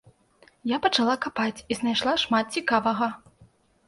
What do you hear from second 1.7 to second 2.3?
і знайшла